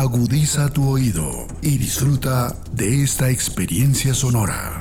Agudiza 0.00 0.70
tu 0.70 0.88
oído 0.88 1.46
y 1.60 1.76
disfruta 1.76 2.56
de 2.72 3.02
esta 3.02 3.28
experiencia 3.28 4.14
sonora. 4.14 4.78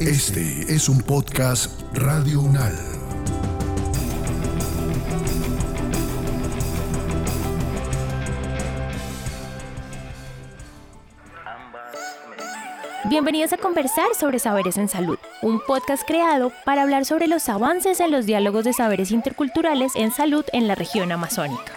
Este 0.00 0.74
es 0.74 0.88
un 0.88 1.00
podcast 1.02 1.80
Radio 1.94 2.40
Unal. 2.40 2.76
Bienvenidos 13.08 13.52
a 13.52 13.56
conversar 13.56 14.16
sobre 14.18 14.40
saberes 14.40 14.76
en 14.78 14.88
salud, 14.88 15.18
un 15.42 15.60
podcast 15.60 16.06
creado 16.06 16.52
para 16.64 16.82
hablar 16.82 17.04
sobre 17.04 17.26
los 17.26 17.48
avances 17.48 18.00
en 18.00 18.10
los 18.10 18.26
diálogos 18.26 18.64
de 18.64 18.72
saberes 18.72 19.10
interculturales 19.10 19.92
en 19.96 20.12
salud 20.12 20.44
en 20.52 20.68
la 20.68 20.74
región 20.74 21.12
amazónica. 21.12 21.72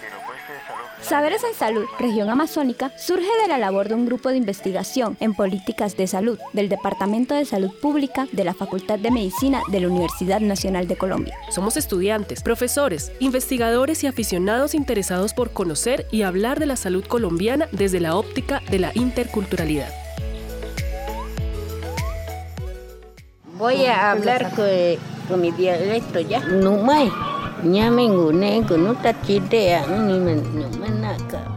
Saberes 1.02 1.44
en 1.44 1.54
Salud, 1.54 1.84
región 2.00 2.30
amazónica, 2.30 2.90
surge 2.98 3.28
de 3.42 3.48
la 3.48 3.58
labor 3.58 3.88
de 3.88 3.94
un 3.94 4.06
grupo 4.06 4.30
de 4.30 4.38
investigación 4.38 5.16
en 5.20 5.34
políticas 5.34 5.96
de 5.96 6.06
salud 6.08 6.38
del 6.52 6.68
Departamento 6.68 7.34
de 7.34 7.44
Salud 7.44 7.70
Pública 7.80 8.26
de 8.32 8.42
la 8.42 8.54
Facultad 8.54 8.98
de 8.98 9.12
Medicina 9.12 9.62
de 9.68 9.80
la 9.80 9.88
Universidad 9.88 10.40
Nacional 10.40 10.88
de 10.88 10.96
Colombia. 10.96 11.36
Somos 11.50 11.76
estudiantes, 11.76 12.42
profesores, 12.42 13.12
investigadores 13.20 14.02
y 14.02 14.08
aficionados 14.08 14.74
interesados 14.74 15.32
por 15.32 15.52
conocer 15.52 16.06
y 16.10 16.22
hablar 16.22 16.58
de 16.58 16.66
la 16.66 16.76
salud 16.76 17.04
colombiana 17.04 17.68
desde 17.70 18.00
la 18.00 18.16
óptica 18.16 18.60
de 18.70 18.80
la 18.80 18.90
interculturalidad. 18.94 20.05
Voy 23.58 23.86
a 23.86 24.10
hablar 24.10 24.50
con, 24.54 25.40
mi 25.40 25.50
dialecto 25.50 26.20
ya. 26.20 26.40
No 26.40 26.76
manaka. 30.78 31.56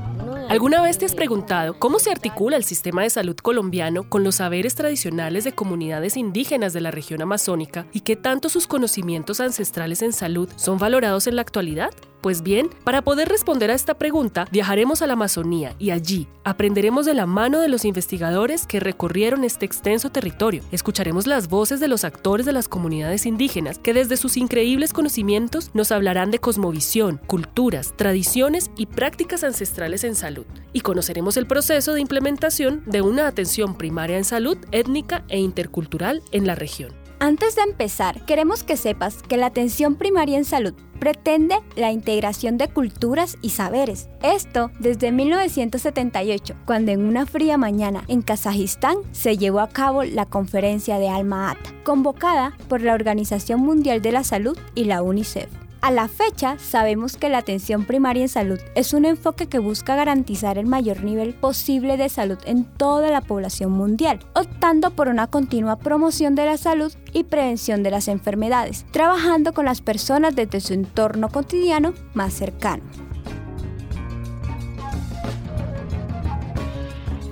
¿Alguna 0.49 0.81
vez 0.81 0.97
te 0.97 1.05
has 1.05 1.13
preguntado 1.13 1.77
cómo 1.77 1.99
se 1.99 2.09
articula 2.09 2.57
el 2.57 2.63
sistema 2.63 3.03
de 3.03 3.11
salud 3.11 3.35
colombiano 3.35 4.09
con 4.09 4.23
los 4.23 4.35
saberes 4.35 4.73
tradicionales 4.73 5.43
de 5.43 5.51
comunidades 5.51 6.17
indígenas 6.17 6.73
de 6.73 6.81
la 6.81 6.89
región 6.89 7.21
amazónica 7.21 7.85
y 7.93 7.99
qué 7.99 8.15
tanto 8.15 8.49
sus 8.49 8.65
conocimientos 8.65 9.41
ancestrales 9.41 10.01
en 10.01 10.11
salud 10.11 10.49
son 10.55 10.79
valorados 10.79 11.27
en 11.27 11.35
la 11.35 11.43
actualidad? 11.43 11.91
Pues 12.21 12.43
bien, 12.43 12.69
para 12.83 13.01
poder 13.01 13.29
responder 13.29 13.71
a 13.71 13.75
esta 13.75 13.93
pregunta, 13.93 14.45
viajaremos 14.51 15.01
a 15.01 15.07
la 15.07 15.13
Amazonía 15.13 15.75
y 15.79 15.91
allí 15.91 16.27
aprenderemos 16.43 17.05
de 17.05 17.13
la 17.13 17.25
mano 17.25 17.61
de 17.61 17.69
los 17.69 17.85
investigadores 17.85 18.67
que 18.67 18.81
recorrieron 18.81 19.45
este 19.45 19.65
extenso 19.65 20.09
territorio. 20.09 20.61
Escucharemos 20.73 21.27
las 21.27 21.47
voces 21.47 21.79
de 21.79 21.87
los 21.87 22.03
actores 22.03 22.45
de 22.45 22.51
las 22.51 22.67
comunidades 22.67 23.25
indígenas 23.25 23.79
que 23.79 23.93
desde 23.93 24.17
sus 24.17 24.35
increíbles 24.35 24.91
conocimientos 24.91 25.71
nos 25.73 25.93
hablarán 25.93 26.29
de 26.29 26.39
cosmovisión, 26.39 27.21
culturas, 27.25 27.93
tradiciones 27.95 28.69
y 28.75 28.87
prácticas 28.87 29.45
ancestrales 29.45 30.03
en 30.03 30.15
salud. 30.15 30.45
Y 30.73 30.81
conoceremos 30.81 31.37
el 31.37 31.47
proceso 31.47 31.93
de 31.93 32.01
implementación 32.01 32.83
de 32.85 33.01
una 33.01 33.27
atención 33.27 33.77
primaria 33.77 34.17
en 34.17 34.25
salud 34.25 34.57
étnica 34.71 35.23
e 35.29 35.39
intercultural 35.39 36.21
en 36.33 36.45
la 36.45 36.55
región. 36.55 36.98
Antes 37.21 37.55
de 37.55 37.63
empezar, 37.63 38.23
queremos 38.25 38.63
que 38.63 38.77
sepas 38.77 39.21
que 39.23 39.35
la 39.35 39.47
atención 39.47 39.95
primaria 39.95 40.37
en 40.37 40.45
salud 40.45 40.73
pretende 40.99 41.55
la 41.75 41.91
integración 41.91 42.57
de 42.57 42.69
culturas 42.69 43.37
y 43.41 43.49
saberes. 43.49 44.07
Esto 44.23 44.71
desde 44.79 45.11
1978, 45.11 46.55
cuando 46.65 46.93
en 46.93 47.01
una 47.01 47.25
fría 47.25 47.57
mañana 47.57 48.05
en 48.07 48.21
Kazajistán 48.21 48.99
se 49.11 49.37
llevó 49.37 49.59
a 49.59 49.67
cabo 49.67 50.03
la 50.03 50.25
conferencia 50.27 50.97
de 50.97 51.09
Alma 51.09 51.51
Ata, 51.51 51.73
convocada 51.83 52.53
por 52.69 52.81
la 52.81 52.93
Organización 52.93 53.59
Mundial 53.59 54.01
de 54.01 54.13
la 54.13 54.23
Salud 54.23 54.57
y 54.73 54.85
la 54.85 55.01
UNICEF. 55.01 55.68
A 55.81 55.91
la 55.91 56.09
fecha, 56.09 56.57
sabemos 56.59 57.15
que 57.15 57.29
la 57.29 57.37
atención 57.37 57.85
primaria 57.85 58.23
en 58.23 58.29
salud 58.29 58.59
es 58.75 58.93
un 58.93 59.05
enfoque 59.05 59.47
que 59.47 59.59
busca 59.59 59.95
garantizar 59.95 60.57
el 60.57 60.65
mayor 60.65 61.03
nivel 61.03 61.33
posible 61.33 61.95
de 61.95 62.09
salud 62.09 62.37
en 62.45 62.65
toda 62.65 63.09
la 63.11 63.21
población 63.21 63.71
mundial, 63.71 64.19
optando 64.33 64.91
por 64.91 65.07
una 65.07 65.27
continua 65.27 65.77
promoción 65.77 66.35
de 66.35 66.45
la 66.45 66.57
salud 66.57 66.93
y 67.13 67.23
prevención 67.23 67.81
de 67.81 67.91
las 67.91 68.09
enfermedades, 68.09 68.85
trabajando 68.91 69.53
con 69.53 69.65
las 69.65 69.79
personas 69.79 70.35
desde 70.35 70.59
su 70.59 70.73
entorno 70.73 71.29
cotidiano 71.29 71.93
más 72.13 72.33
cercano. 72.33 72.83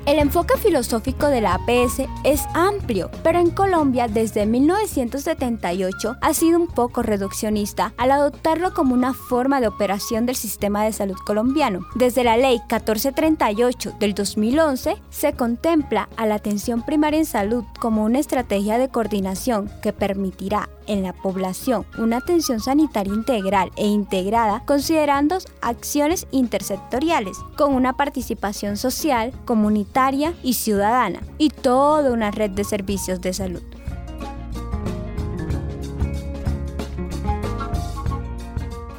El 0.08 0.20
enfoque 0.20 0.58
filosófico 0.58 1.28
de 1.28 1.42
la 1.42 1.56
APS 1.56 2.08
es 2.24 2.46
amplio, 2.54 3.12
pero 3.24 3.40
en 3.40 3.50
Colombia 3.50 4.08
desde 4.08 4.46
1978 4.46 6.16
ha 6.22 6.34
sido 6.34 6.58
un 6.58 6.68
poco 6.68 7.04
reduccionista 7.04 7.94
al 7.98 8.12
adoptarlo 8.12 8.74
como 8.74 8.94
una 8.94 9.14
forma 9.14 9.60
de 9.60 9.68
operación 9.68 10.26
del 10.26 10.38
sistema 10.38 10.86
de 10.86 10.94
salud 10.94 11.18
colombiano. 11.26 11.86
Desde 11.96 12.24
la 12.24 12.38
Ley 12.38 12.60
1438 12.70 13.96
del 14.00 14.14
2011 14.14 14.96
se 15.10 15.34
contempla 15.34 16.08
a 16.16 16.26
la 16.26 16.36
atención 16.36 16.84
primaria 16.84 17.20
en 17.20 17.26
salud 17.26 17.66
como 17.78 18.06
una 18.06 18.20
estrategia 18.20 18.78
de 18.78 18.88
coordinación 18.88 19.70
que 19.82 19.92
permitirá 19.92 20.70
en 20.88 21.04
la 21.04 21.14
población 21.14 21.86
una 21.98 22.18
atención 22.18 22.60
sanitaria 22.60 23.14
integral 23.14 23.72
e 23.76 23.88
integrada 23.88 24.64
considerando 24.66 25.38
acciones 25.62 26.28
intersectoriales 26.32 27.38
con 27.58 27.74
una 27.74 27.94
participación 27.98 28.78
social, 28.78 29.34
comunitaria 29.46 30.34
y 30.44 30.54
ciudadana 30.54 31.22
y 31.38 31.50
toda 31.50 32.12
una 32.12 32.32
red 32.32 32.52
de 32.52 32.64
servicios 32.64 33.22
de 33.22 33.34
salud. 33.34 33.64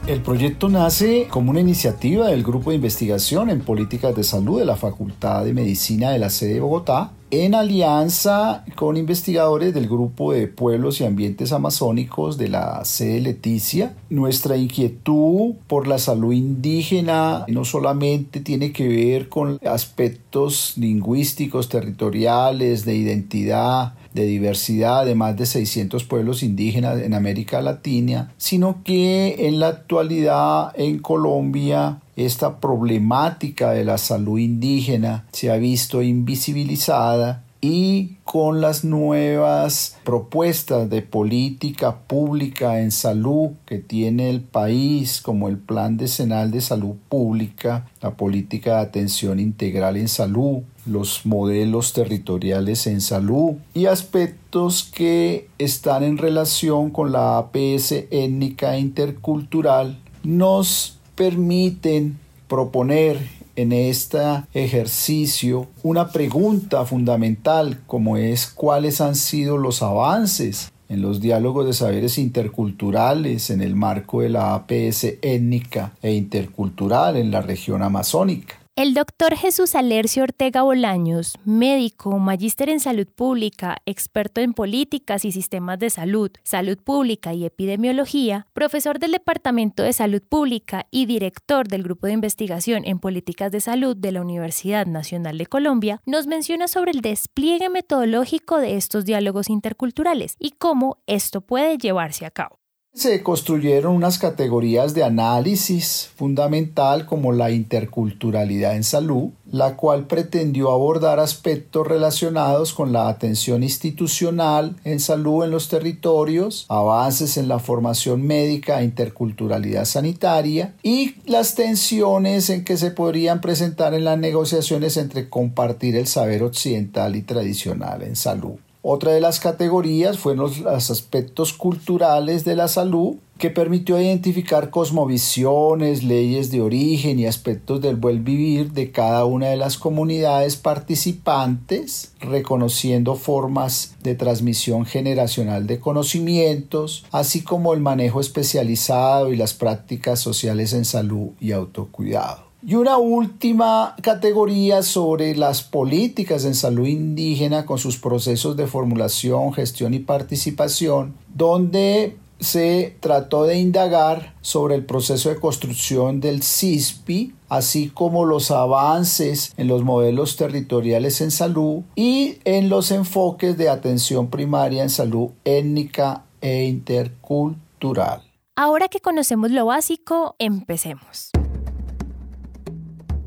El 0.08 0.22
proyecto 0.22 0.70
nace 0.70 1.28
como 1.28 1.50
una 1.50 1.60
iniciativa 1.60 2.28
del 2.28 2.42
Grupo 2.42 2.70
de 2.70 2.76
Investigación 2.76 3.50
en 3.50 3.60
Políticas 3.60 4.16
de 4.16 4.24
Salud 4.24 4.58
de 4.58 4.64
la 4.64 4.76
Facultad 4.76 5.44
de 5.44 5.52
Medicina 5.52 6.10
de 6.10 6.18
la 6.18 6.30
sede 6.30 6.54
de 6.54 6.60
Bogotá, 6.60 7.12
en 7.30 7.54
alianza 7.54 8.64
con 8.74 8.96
investigadores 8.96 9.74
del 9.74 9.86
Grupo 9.86 10.32
de 10.32 10.46
Pueblos 10.46 11.00
y 11.00 11.04
Ambientes 11.04 11.52
Amazónicos 11.52 12.38
de 12.38 12.48
la 12.48 12.84
sede 12.84 13.20
Leticia. 13.20 13.94
Nuestra 14.08 14.56
inquietud 14.56 15.54
por 15.66 15.86
la 15.86 15.98
salud 15.98 16.32
indígena 16.32 17.44
no 17.48 17.64
solamente 17.64 18.40
tiene 18.40 18.72
que 18.72 18.88
ver 18.88 19.28
con 19.28 19.58
aspectos 19.66 20.74
lingüísticos, 20.76 21.68
territoriales, 21.68 22.84
de 22.84 22.94
identidad, 22.94 23.94
de 24.14 24.24
diversidad 24.24 25.04
de 25.04 25.14
más 25.14 25.36
de 25.36 25.46
600 25.46 26.04
pueblos 26.04 26.42
indígenas 26.42 27.00
en 27.02 27.14
América 27.14 27.60
Latina, 27.60 28.32
sino 28.38 28.82
que 28.82 29.46
en 29.46 29.60
la 29.60 29.68
actualidad 29.68 30.72
en 30.76 30.98
Colombia 30.98 32.00
esta 32.18 32.58
problemática 32.58 33.70
de 33.70 33.84
la 33.84 33.96
salud 33.96 34.38
indígena 34.38 35.26
se 35.32 35.50
ha 35.50 35.56
visto 35.56 36.02
invisibilizada 36.02 37.44
y 37.60 38.16
con 38.24 38.60
las 38.60 38.84
nuevas 38.84 39.96
propuestas 40.04 40.88
de 40.90 41.02
política 41.02 41.96
pública 41.96 42.80
en 42.80 42.92
salud 42.92 43.50
que 43.66 43.78
tiene 43.78 44.30
el 44.30 44.42
país, 44.42 45.20
como 45.20 45.48
el 45.48 45.58
Plan 45.58 45.96
Decenal 45.96 46.50
de 46.50 46.60
Salud 46.60 46.94
Pública, 47.08 47.88
la 48.00 48.12
política 48.12 48.76
de 48.76 48.82
atención 48.82 49.40
integral 49.40 49.96
en 49.96 50.08
salud, 50.08 50.58
los 50.86 51.26
modelos 51.26 51.92
territoriales 51.92 52.86
en 52.86 53.00
salud 53.00 53.54
y 53.74 53.86
aspectos 53.86 54.84
que 54.94 55.48
están 55.58 56.04
en 56.04 56.18
relación 56.18 56.90
con 56.90 57.12
la 57.12 57.38
APS 57.38 57.92
étnica 58.10 58.78
intercultural, 58.78 59.98
nos 60.22 60.97
permiten 61.18 62.16
proponer 62.46 63.18
en 63.56 63.72
este 63.72 64.20
ejercicio 64.54 65.66
una 65.82 66.12
pregunta 66.12 66.84
fundamental 66.84 67.80
como 67.88 68.16
es 68.16 68.46
cuáles 68.46 69.00
han 69.00 69.16
sido 69.16 69.58
los 69.58 69.82
avances 69.82 70.70
en 70.88 71.02
los 71.02 71.20
diálogos 71.20 71.66
de 71.66 71.72
saberes 71.72 72.18
interculturales 72.18 73.50
en 73.50 73.62
el 73.62 73.74
marco 73.74 74.20
de 74.20 74.28
la 74.28 74.54
APS 74.54 75.04
étnica 75.20 75.92
e 76.02 76.12
intercultural 76.12 77.16
en 77.16 77.32
la 77.32 77.42
región 77.42 77.82
amazónica. 77.82 78.60
El 78.78 78.94
doctor 78.94 79.34
Jesús 79.34 79.74
Alercio 79.74 80.22
Ortega 80.22 80.62
Bolaños, 80.62 81.36
médico, 81.44 82.16
magíster 82.20 82.68
en 82.68 82.78
salud 82.78 83.08
pública, 83.08 83.78
experto 83.86 84.40
en 84.40 84.54
políticas 84.54 85.24
y 85.24 85.32
sistemas 85.32 85.80
de 85.80 85.90
salud, 85.90 86.30
salud 86.44 86.78
pública 86.78 87.34
y 87.34 87.44
epidemiología, 87.44 88.46
profesor 88.52 89.00
del 89.00 89.10
Departamento 89.10 89.82
de 89.82 89.92
Salud 89.92 90.22
Pública 90.22 90.86
y 90.92 91.06
director 91.06 91.66
del 91.66 91.82
Grupo 91.82 92.06
de 92.06 92.12
Investigación 92.12 92.84
en 92.84 93.00
Políticas 93.00 93.50
de 93.50 93.60
Salud 93.60 93.96
de 93.96 94.12
la 94.12 94.20
Universidad 94.20 94.86
Nacional 94.86 95.38
de 95.38 95.46
Colombia, 95.46 96.00
nos 96.06 96.28
menciona 96.28 96.68
sobre 96.68 96.92
el 96.92 97.00
despliegue 97.00 97.70
metodológico 97.70 98.58
de 98.58 98.76
estos 98.76 99.04
diálogos 99.04 99.50
interculturales 99.50 100.36
y 100.38 100.52
cómo 100.52 100.98
esto 101.08 101.40
puede 101.40 101.78
llevarse 101.78 102.26
a 102.26 102.30
cabo. 102.30 102.60
Se 102.98 103.22
construyeron 103.22 103.94
unas 103.94 104.18
categorías 104.18 104.92
de 104.92 105.04
análisis 105.04 106.10
fundamental 106.16 107.06
como 107.06 107.30
la 107.30 107.52
interculturalidad 107.52 108.74
en 108.74 108.82
salud, 108.82 109.28
la 109.52 109.76
cual 109.76 110.08
pretendió 110.08 110.72
abordar 110.72 111.20
aspectos 111.20 111.86
relacionados 111.86 112.72
con 112.72 112.92
la 112.92 113.08
atención 113.08 113.62
institucional 113.62 114.74
en 114.82 114.98
salud 114.98 115.44
en 115.44 115.52
los 115.52 115.68
territorios, 115.68 116.66
avances 116.68 117.36
en 117.36 117.46
la 117.46 117.60
formación 117.60 118.26
médica 118.26 118.80
e 118.80 118.86
interculturalidad 118.86 119.84
sanitaria 119.84 120.74
y 120.82 121.14
las 121.24 121.54
tensiones 121.54 122.50
en 122.50 122.64
que 122.64 122.76
se 122.76 122.90
podrían 122.90 123.40
presentar 123.40 123.94
en 123.94 124.02
las 124.02 124.18
negociaciones 124.18 124.96
entre 124.96 125.28
compartir 125.28 125.94
el 125.94 126.08
saber 126.08 126.42
occidental 126.42 127.14
y 127.14 127.22
tradicional 127.22 128.02
en 128.02 128.16
salud. 128.16 128.58
Otra 128.90 129.12
de 129.12 129.20
las 129.20 129.38
categorías 129.38 130.16
fueron 130.16 130.50
los, 130.64 130.90
aspectos 130.90 131.52
culturales 131.52 132.46
de 132.46 132.56
la 132.56 132.68
salud, 132.68 133.16
que 133.36 133.50
permitió 133.50 134.00
identificar 134.00 134.70
cosmovisiones, 134.70 136.04
leyes 136.04 136.50
de 136.50 136.62
origen 136.62 137.18
y 137.18 137.26
aspectos 137.26 137.82
del 137.82 137.96
buen 137.96 138.24
vivir 138.24 138.72
de 138.72 138.90
cada 138.90 139.26
una 139.26 139.48
de 139.48 139.58
las 139.58 139.76
comunidades 139.76 140.56
participantes, 140.56 142.14
reconociendo 142.20 143.14
formas 143.14 143.94
de 144.02 144.14
transmisión 144.14 144.86
generacional 144.86 145.66
de 145.66 145.80
conocimientos, 145.80 147.04
así 147.12 147.42
como 147.42 147.74
el 147.74 147.80
manejo 147.80 148.22
especializado 148.22 149.30
y 149.30 149.36
las 149.36 149.52
prácticas 149.52 150.18
sociales 150.18 150.72
en 150.72 150.86
salud 150.86 151.32
y 151.40 151.52
autocuidado. 151.52 152.47
Y 152.60 152.74
una 152.74 152.98
última 152.98 153.94
categoría 154.02 154.82
sobre 154.82 155.36
las 155.36 155.62
políticas 155.62 156.44
en 156.44 156.56
salud 156.56 156.88
indígena 156.88 157.64
con 157.64 157.78
sus 157.78 157.98
procesos 157.98 158.56
de 158.56 158.66
formulación, 158.66 159.52
gestión 159.52 159.94
y 159.94 160.00
participación, 160.00 161.14
donde 161.32 162.16
se 162.40 162.96
trató 163.00 163.44
de 163.44 163.58
indagar 163.58 164.34
sobre 164.40 164.74
el 164.74 164.84
proceso 164.84 165.28
de 165.28 165.38
construcción 165.38 166.20
del 166.20 166.42
CISPI, 166.42 167.34
así 167.48 167.90
como 167.90 168.24
los 168.24 168.50
avances 168.50 169.52
en 169.56 169.68
los 169.68 169.82
modelos 169.82 170.36
territoriales 170.36 171.20
en 171.20 171.30
salud 171.30 171.82
y 171.94 172.38
en 172.44 172.68
los 172.68 172.90
enfoques 172.90 173.56
de 173.56 173.68
atención 173.68 174.28
primaria 174.30 174.82
en 174.82 174.90
salud 174.90 175.30
étnica 175.44 176.24
e 176.40 176.64
intercultural. 176.64 178.22
Ahora 178.56 178.88
que 178.88 178.98
conocemos 178.98 179.52
lo 179.52 179.66
básico, 179.66 180.34
empecemos. 180.38 181.30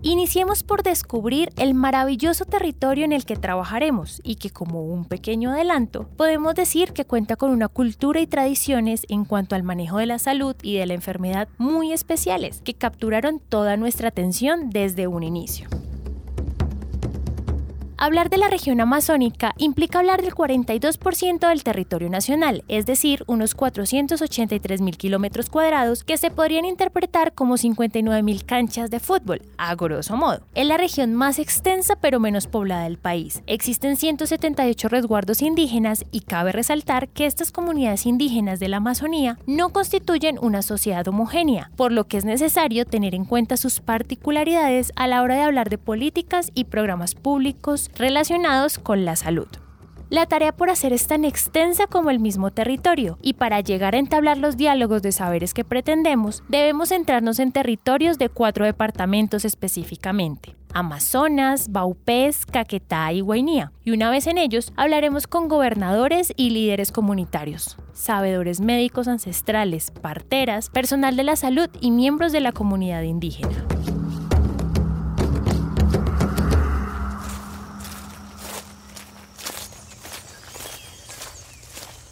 Iniciemos 0.03 0.63
por 0.63 0.81
descubrir 0.81 1.51
el 1.57 1.75
maravilloso 1.75 2.45
territorio 2.45 3.05
en 3.05 3.11
el 3.11 3.23
que 3.23 3.35
trabajaremos 3.35 4.19
y 4.23 4.35
que 4.35 4.49
como 4.49 4.83
un 4.83 5.05
pequeño 5.05 5.51
adelanto 5.51 6.07
podemos 6.17 6.55
decir 6.55 6.91
que 6.91 7.05
cuenta 7.05 7.35
con 7.35 7.51
una 7.51 7.67
cultura 7.67 8.19
y 8.19 8.25
tradiciones 8.25 9.05
en 9.09 9.25
cuanto 9.25 9.53
al 9.53 9.61
manejo 9.61 9.99
de 9.99 10.07
la 10.07 10.17
salud 10.17 10.55
y 10.63 10.75
de 10.75 10.87
la 10.87 10.95
enfermedad 10.95 11.47
muy 11.59 11.93
especiales 11.93 12.61
que 12.63 12.73
capturaron 12.73 13.39
toda 13.39 13.77
nuestra 13.77 14.07
atención 14.07 14.71
desde 14.71 15.05
un 15.05 15.21
inicio. 15.21 15.69
Hablar 18.03 18.31
de 18.31 18.39
la 18.39 18.49
región 18.49 18.81
amazónica 18.81 19.53
implica 19.59 19.99
hablar 19.99 20.23
del 20.23 20.33
42% 20.33 21.47
del 21.47 21.63
territorio 21.63 22.09
nacional, 22.09 22.63
es 22.67 22.87
decir, 22.87 23.23
unos 23.27 23.53
483 23.53 24.81
mil 24.81 24.97
kilómetros 24.97 25.51
cuadrados 25.51 26.03
que 26.03 26.17
se 26.17 26.31
podrían 26.31 26.65
interpretar 26.65 27.33
como 27.33 27.57
59 27.57 28.23
mil 28.23 28.43
canchas 28.43 28.89
de 28.89 28.99
fútbol, 28.99 29.43
a 29.59 29.75
grosso 29.75 30.17
modo. 30.17 30.41
Es 30.55 30.65
la 30.65 30.77
región 30.77 31.13
más 31.13 31.37
extensa 31.37 31.95
pero 31.95 32.19
menos 32.19 32.47
poblada 32.47 32.85
del 32.85 32.97
país. 32.97 33.43
Existen 33.45 33.95
178 33.95 34.87
resguardos 34.89 35.43
indígenas 35.43 36.03
y 36.09 36.21
cabe 36.21 36.53
resaltar 36.53 37.07
que 37.07 37.27
estas 37.27 37.51
comunidades 37.51 38.07
indígenas 38.07 38.59
de 38.59 38.67
la 38.67 38.77
Amazonía 38.77 39.37
no 39.45 39.69
constituyen 39.69 40.39
una 40.41 40.63
sociedad 40.63 41.07
homogénea, 41.07 41.69
por 41.75 41.91
lo 41.91 42.07
que 42.07 42.17
es 42.17 42.25
necesario 42.25 42.85
tener 42.85 43.13
en 43.13 43.25
cuenta 43.25 43.57
sus 43.57 43.79
particularidades 43.79 44.91
a 44.95 45.05
la 45.05 45.21
hora 45.21 45.35
de 45.35 45.43
hablar 45.43 45.69
de 45.69 45.77
políticas 45.77 46.49
y 46.55 46.63
programas 46.63 47.13
públicos 47.13 47.90
relacionados 47.95 48.79
con 48.79 49.05
la 49.05 49.15
salud. 49.15 49.47
La 50.11 50.25
tarea 50.25 50.51
por 50.51 50.69
hacer 50.69 50.91
es 50.91 51.07
tan 51.07 51.23
extensa 51.23 51.87
como 51.87 52.09
el 52.09 52.19
mismo 52.19 52.51
territorio, 52.51 53.17
y 53.21 53.35
para 53.35 53.61
llegar 53.61 53.95
a 53.95 53.97
entablar 53.97 54.37
los 54.37 54.57
diálogos 54.57 55.01
de 55.01 55.13
saberes 55.13 55.53
que 55.53 55.63
pretendemos, 55.63 56.43
debemos 56.49 56.89
centrarnos 56.89 57.39
en 57.39 57.53
territorios 57.53 58.17
de 58.17 58.27
cuatro 58.27 58.65
departamentos 58.65 59.45
específicamente. 59.45 60.53
Amazonas, 60.73 61.71
Baupés, 61.71 62.45
Caquetá 62.45 63.13
y 63.13 63.21
Guainía, 63.21 63.71
y 63.85 63.91
una 63.91 64.09
vez 64.09 64.27
en 64.27 64.37
ellos 64.37 64.73
hablaremos 64.75 65.27
con 65.27 65.47
gobernadores 65.47 66.33
y 66.35 66.49
líderes 66.49 66.91
comunitarios, 66.91 67.77
sabedores 67.93 68.59
médicos 68.59 69.07
ancestrales, 69.07 69.91
parteras, 69.91 70.69
personal 70.69 71.15
de 71.15 71.23
la 71.23 71.37
salud 71.37 71.69
y 71.79 71.91
miembros 71.91 72.33
de 72.33 72.41
la 72.41 72.51
comunidad 72.51 73.03
indígena. 73.03 73.65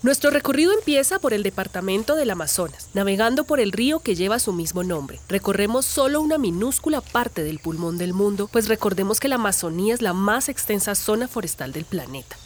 Nuestro 0.02 0.30
recorrido 0.30 0.72
empieza 0.72 1.20
por 1.20 1.34
el 1.34 1.44
departamento 1.44 2.16
del 2.16 2.30
Amazonas, 2.30 2.88
navegando 2.94 3.44
por 3.44 3.60
el 3.60 3.74
río 3.74 4.00
que 4.00 4.16
lleva 4.16 4.40
su 4.40 4.54
mismo 4.54 4.82
nombre. 4.82 5.20
Recorremos 5.28 5.86
solo 5.86 6.22
una 6.22 6.38
minúscula 6.38 7.02
parte 7.02 7.44
del 7.44 7.60
pulmón 7.60 7.98
del 7.98 8.14
mundo, 8.14 8.48
pues 8.50 8.70
recordemos 8.70 9.20
que 9.20 9.28
la 9.28 9.36
Amazonía 9.36 9.94
es 9.94 10.02
la 10.02 10.14
más 10.14 10.48
extensa 10.48 10.96
zona 10.96 11.28
forestal 11.28 11.74
del 11.74 11.84
planeta. 11.84 12.38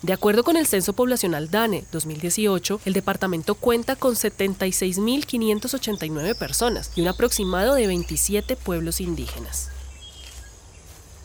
De 0.00 0.14
acuerdo 0.14 0.42
con 0.42 0.56
el 0.56 0.66
Censo 0.66 0.94
Poblacional 0.94 1.50
DANE 1.50 1.84
2018, 1.92 2.80
el 2.86 2.94
departamento 2.94 3.56
cuenta 3.56 3.94
con 3.94 4.14
76.589 4.14 6.34
personas 6.34 6.92
y 6.96 7.02
un 7.02 7.08
aproximado 7.08 7.74
de 7.74 7.88
27 7.88 8.56
pueblos 8.56 9.02
indígenas. 9.02 9.68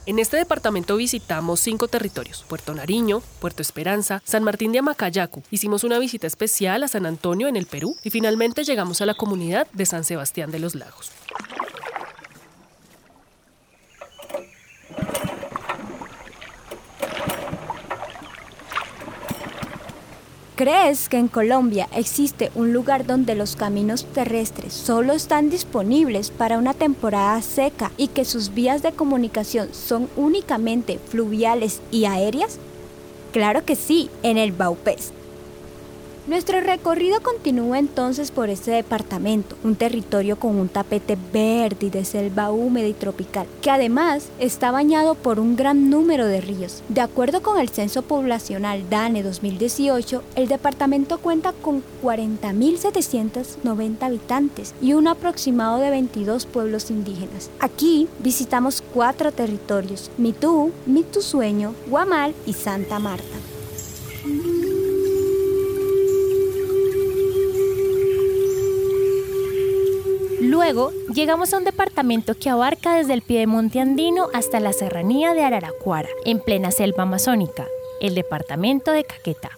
En 0.08 0.20
este 0.20 0.38
departamento 0.38 0.96
visitamos 0.96 1.60
cinco 1.60 1.90
territorios, 1.90 2.46
Puerto 2.48 2.74
Nariño, 2.74 3.22
Puerto 3.42 3.62
Esperanza, 3.62 4.22
San 4.24 4.42
Martín 4.42 4.72
de 4.72 4.80
Amacayacu. 4.80 5.44
Hicimos 5.52 5.84
una 5.84 6.00
visita 6.00 6.28
especial 6.28 6.84
a 6.84 6.88
San 6.88 7.06
Antonio 7.06 7.50
en 7.50 7.58
el 7.58 7.66
Perú 7.66 7.98
y 8.06 8.10
finalmente 8.10 8.64
llegamos 8.64 9.02
a 9.02 9.06
la 9.06 9.16
comunidad 9.16 9.68
de 9.74 9.86
San 9.86 10.06
Sebastián 10.06 10.50
de 10.50 10.60
los 10.60 10.76
Lagos. 10.76 11.12
¿Crees 20.58 21.08
que 21.08 21.20
en 21.20 21.28
Colombia 21.28 21.88
existe 21.96 22.50
un 22.56 22.74
lugar 22.74 23.06
donde 23.06 23.36
los 23.36 23.56
caminos 23.56 24.08
terrestres 24.12 24.74
solo 24.74 25.14
están 25.14 25.52
disponibles 25.52 26.32
para 26.32 26.58
una 26.58 26.74
temporada 26.74 27.40
seca 27.44 27.92
y 27.96 28.08
que 28.08 28.26
sus 28.26 28.56
vías 28.56 28.82
de 28.82 28.92
comunicación 28.92 29.72
son 29.72 30.10
únicamente 30.16 30.98
fluviales 30.98 31.80
y 31.92 32.06
aéreas? 32.06 32.58
Claro 33.34 33.66
que 33.66 33.76
sí, 33.76 34.10
en 34.24 34.40
el 34.40 34.52
Baupés. 34.52 35.14
Nuestro 36.28 36.60
recorrido 36.60 37.22
continúa 37.22 37.80
entonces 37.80 38.32
por 38.32 38.50
este 38.50 38.72
departamento, 38.72 39.56
un 39.64 39.76
territorio 39.76 40.38
con 40.38 40.58
un 40.58 40.68
tapete 40.68 41.18
verde 41.32 41.86
y 41.86 41.90
de 41.90 42.04
selva 42.04 42.52
húmeda 42.52 42.86
y 42.86 42.94
tropical, 42.94 43.48
que 43.62 43.72
además 43.72 44.28
está 44.38 44.72
bañado 44.72 45.16
por 45.16 45.40
un 45.40 45.56
gran 45.56 45.90
número 45.90 46.28
de 46.28 46.42
ríos. 46.42 46.84
De 46.90 47.00
acuerdo 47.00 47.42
con 47.42 47.62
el 47.62 47.70
Censo 47.70 48.02
Poblacional 48.02 48.90
DANE 48.90 49.24
2018, 49.24 50.22
el 50.36 50.50
departamento 50.50 51.18
cuenta 51.20 51.54
con 51.54 51.82
40.790 52.04 54.02
habitantes 54.02 54.74
y 54.82 54.96
un 54.96 55.08
aproximado 55.08 55.80
de 55.80 55.92
22 55.92 56.46
pueblos 56.46 56.92
indígenas. 56.92 57.50
Aquí 57.62 58.10
visitamos 58.20 58.84
cuatro 58.94 59.32
territorios, 59.32 60.12
Mitú, 60.18 60.74
Mitusueño, 60.88 61.74
Guamal 61.90 62.36
y 62.46 62.52
Santa 62.52 63.00
Marta. 63.00 63.24
Luego, 70.68 70.92
llegamos 71.14 71.54
a 71.54 71.60
un 71.60 71.64
departamento 71.64 72.36
que 72.36 72.50
abarca 72.50 72.98
desde 72.98 73.14
el 73.14 73.22
piedemonte 73.22 73.80
andino 73.80 74.28
hasta 74.34 74.60
la 74.60 74.74
serranía 74.74 75.34
de 75.34 75.42
Araraquara, 75.42 76.10
en 76.26 76.42
plena 76.42 76.72
selva 76.72 77.04
amazónica, 77.04 77.66
el 78.02 78.16
departamento 78.16 78.92
de 78.92 79.06
Caquetá. 79.06 79.52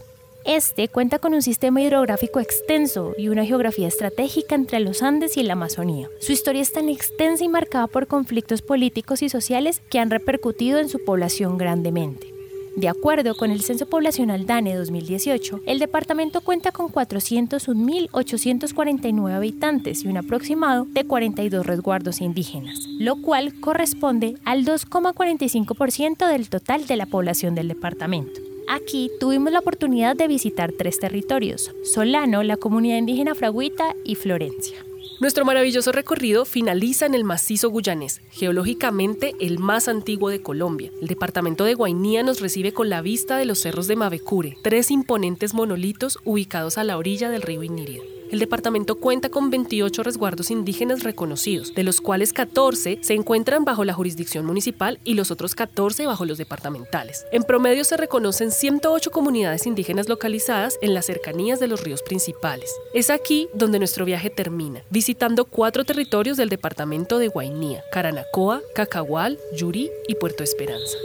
Este 0.46 0.88
cuenta 0.88 1.18
con 1.18 1.34
un 1.34 1.42
sistema 1.42 1.82
hidrográfico 1.82 2.40
extenso 2.40 3.16
y 3.18 3.30
una 3.30 3.44
geografía 3.44 3.88
estratégica 3.88 4.54
entre 4.54 4.82
los 4.82 5.02
Andes 5.02 5.36
y 5.36 5.42
la 5.42 5.54
Amazonía. 5.54 6.08
Su 6.20 6.32
historia 6.32 6.62
es 6.62 6.74
tan 6.74 6.90
extensa 6.90 7.44
y 7.44 7.48
marcada 7.48 7.88
por 7.88 8.06
conflictos 8.06 8.62
políticos 8.62 9.24
y 9.24 9.30
sociales 9.30 9.82
que 9.90 9.98
han 9.98 10.12
repercutido 10.12 10.78
en 10.78 10.90
su 10.90 11.04
población 11.04 11.58
grandemente. 11.58 12.39
De 12.80 12.88
acuerdo 12.88 13.36
con 13.36 13.52
el 13.52 13.62
Censo 13.62 13.86
Poblacional 13.88 14.46
DANE 14.46 14.74
2018, 14.74 15.64
el 15.66 15.80
departamento 15.80 16.40
cuenta 16.40 16.72
con 16.72 16.88
401.849 16.88 19.34
habitantes 19.34 20.06
y 20.06 20.08
un 20.08 20.16
aproximado 20.16 20.86
de 20.86 21.04
42 21.04 21.66
resguardos 21.66 22.22
indígenas, 22.22 22.88
lo 22.98 23.22
cual 23.22 23.60
corresponde 23.60 24.38
al 24.46 24.64
2,45% 24.64 26.26
del 26.26 26.48
total 26.48 26.88
de 26.88 26.96
la 26.96 27.06
población 27.06 27.54
del 27.54 27.68
departamento. 27.68 28.40
Aquí 28.70 29.12
tuvimos 29.20 29.52
la 29.52 29.60
oportunidad 29.60 30.16
de 30.16 30.30
visitar 30.30 30.72
tres 30.72 31.00
territorios, 31.00 31.76
Solano, 31.84 32.44
la 32.44 32.56
comunidad 32.56 33.00
indígena 33.00 33.36
Fraguita 33.36 33.94
y 34.06 34.16
Florencia. 34.16 34.78
Nuestro 35.20 35.44
maravilloso 35.44 35.92
recorrido 35.92 36.46
finaliza 36.46 37.06
en 37.06 37.14
el 37.14 37.26
macizo 37.26 37.70
guyanés, 37.72 38.22
geológicamente 38.32 39.36
el 39.42 39.60
más 39.60 39.90
antiguo 39.90 40.30
de 40.30 40.42
Colombia. 40.42 40.92
El 41.02 41.10
departamento 41.10 41.66
de 41.66 41.74
Guainía 41.74 42.24
nos 42.24 42.40
recibe 42.40 42.72
con 42.72 42.90
la 42.90 43.02
vista 43.02 43.38
de 43.38 43.44
los 43.44 43.60
cerros 43.60 43.88
de 43.88 43.98
Mavecure, 43.98 44.58
tres 44.64 44.92
imponentes 44.92 45.54
monolitos 45.54 46.20
ubicados 46.24 46.78
a 46.78 46.86
la 46.86 46.98
orilla 46.98 47.30
del 47.30 47.42
río 47.42 47.64
Inírida. 47.64 48.02
El 48.32 48.38
departamento 48.38 49.00
cuenta 49.00 49.30
con 49.30 49.50
28 49.50 50.04
resguardos 50.04 50.52
indígenas 50.52 51.04
reconocidos, 51.04 51.74
de 51.74 51.84
los 51.84 52.00
cuales 52.00 52.32
14 52.32 53.00
se 53.02 53.14
encuentran 53.16 53.66
bajo 53.66 53.84
la 53.84 53.94
jurisdicción 53.94 54.46
municipal 54.46 55.00
y 55.04 55.16
los 55.16 55.32
otros 55.32 55.56
14 55.56 56.06
bajo 56.06 56.26
los 56.26 56.38
departamentales. 56.38 57.26
En 57.32 57.44
promedio 57.44 57.84
se 57.84 57.98
reconocen 57.98 58.52
108 58.52 59.10
comunidades 59.10 59.66
indígenas 59.66 60.10
localizadas 60.10 60.78
en 60.84 60.94
las 60.94 61.08
cercanías 61.08 61.60
de 61.60 61.68
los 61.68 61.84
ríos 61.84 62.04
principales. 62.04 62.70
Es 62.94 63.10
aquí 63.10 63.48
donde 63.56 63.80
nuestro 63.80 64.06
viaje 64.06 64.30
termina, 64.30 64.84
visitando 64.92 65.46
cuatro 65.46 65.84
territorios 65.84 66.38
del 66.38 66.50
departamento 66.50 67.18
de 67.18 67.30
Guainía, 67.30 67.84
Caranacoa, 67.92 68.62
Cacahual, 68.76 69.40
Yuri 69.56 69.90
y 70.08 70.16
Puerto 70.16 70.44
Esperanza. 70.44 70.98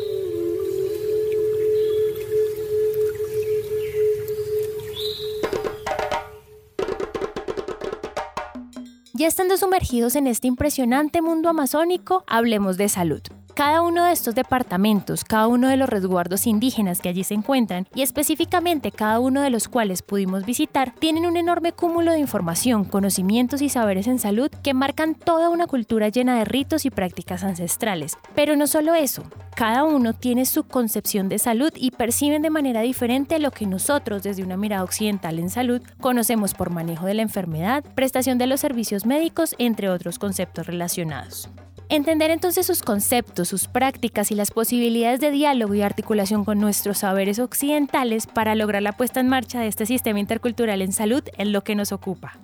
Ya 9.16 9.28
estando 9.28 9.56
sumergidos 9.56 10.16
en 10.16 10.26
este 10.26 10.48
impresionante 10.48 11.22
mundo 11.22 11.48
amazónico, 11.48 12.24
hablemos 12.26 12.76
de 12.76 12.88
salud. 12.88 13.22
Cada 13.54 13.82
uno 13.82 14.06
de 14.06 14.12
estos 14.12 14.34
departamentos, 14.34 15.22
cada 15.22 15.46
uno 15.46 15.68
de 15.68 15.76
los 15.76 15.88
resguardos 15.88 16.48
indígenas 16.48 17.00
que 17.00 17.08
allí 17.08 17.22
se 17.22 17.34
encuentran 17.34 17.86
y 17.94 18.02
específicamente 18.02 18.90
cada 18.90 19.20
uno 19.20 19.42
de 19.42 19.50
los 19.50 19.68
cuales 19.68 20.02
pudimos 20.02 20.44
visitar, 20.44 20.92
tienen 20.98 21.24
un 21.24 21.36
enorme 21.36 21.70
cúmulo 21.70 22.10
de 22.10 22.18
información, 22.18 22.84
conocimientos 22.84 23.62
y 23.62 23.68
saberes 23.68 24.08
en 24.08 24.18
salud 24.18 24.50
que 24.64 24.74
marcan 24.74 25.14
toda 25.14 25.50
una 25.50 25.68
cultura 25.68 26.08
llena 26.08 26.36
de 26.36 26.44
ritos 26.44 26.84
y 26.84 26.90
prácticas 26.90 27.44
ancestrales. 27.44 28.18
Pero 28.34 28.56
no 28.56 28.66
solo 28.66 28.96
eso, 28.96 29.22
cada 29.54 29.84
uno 29.84 30.14
tiene 30.14 30.46
su 30.46 30.64
concepción 30.64 31.28
de 31.28 31.38
salud 31.38 31.70
y 31.76 31.92
perciben 31.92 32.42
de 32.42 32.50
manera 32.50 32.80
diferente 32.80 33.38
lo 33.38 33.52
que 33.52 33.66
nosotros 33.66 34.24
desde 34.24 34.42
una 34.42 34.56
mirada 34.56 34.82
occidental 34.82 35.38
en 35.38 35.48
salud 35.48 35.80
conocemos 36.00 36.54
por 36.54 36.70
manejo 36.70 37.06
de 37.06 37.14
la 37.14 37.22
enfermedad, 37.22 37.84
prestación 37.94 38.36
de 38.36 38.48
los 38.48 38.58
servicios 38.58 39.06
médicos, 39.06 39.54
entre 39.58 39.90
otros 39.90 40.18
conceptos 40.18 40.66
relacionados. 40.66 41.48
Entender 41.88 42.30
entonces 42.30 42.66
sus 42.66 42.82
conceptos, 42.82 43.48
sus 43.48 43.68
prácticas 43.68 44.30
y 44.30 44.34
las 44.34 44.50
posibilidades 44.50 45.20
de 45.20 45.30
diálogo 45.30 45.74
y 45.74 45.82
articulación 45.82 46.44
con 46.44 46.58
nuestros 46.58 46.98
saberes 46.98 47.38
occidentales 47.38 48.26
para 48.26 48.54
lograr 48.54 48.82
la 48.82 48.92
puesta 48.92 49.20
en 49.20 49.28
marcha 49.28 49.60
de 49.60 49.68
este 49.68 49.86
sistema 49.86 50.18
intercultural 50.18 50.80
en 50.82 50.92
salud 50.92 51.22
es 51.36 51.46
lo 51.48 51.62
que 51.62 51.74
nos 51.74 51.92
ocupa. 51.92 52.38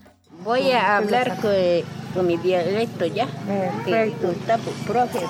Voy 0.45 0.71
a 0.71 0.97
hablar 0.97 1.37
con, 1.41 2.27
mi 2.27 2.37
dialecto 2.37 3.07
ya. 3.07 3.27
Perfecto. 3.85 4.35
profe, 4.87 5.21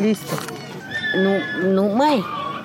Listo. 0.00 0.36
No, 1.16 1.72
no 1.72 1.94
mai. 1.94 2.22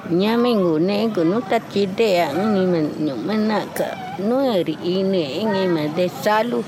Ñamengo 0.10 0.80
nego 0.80 1.24
no 1.24 1.42
tachidea 1.42 2.34
ni 2.34 2.66
man 2.66 2.90
no 3.00 3.16
manaka 3.16 4.18
no 4.18 4.42
eri 4.54 4.78
ine 4.84 5.42
en 5.42 5.96
de 5.96 6.10
salud. 6.10 6.66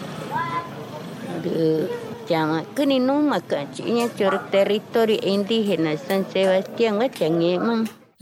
De 2.28 2.30
llama 2.30 2.64
territorio 4.52 5.20
indígena 5.24 5.98
San 5.98 6.26
Sebastián 6.32 7.00